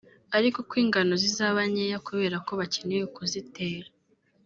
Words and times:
ariko 0.37 0.59
ko 0.69 0.73
ingano 0.83 1.13
zizaba 1.23 1.59
nkeya 1.71 1.97
kubera 2.07 2.37
ko 2.45 2.51
bakererewe 2.59 3.05
kuzitera 3.15 3.87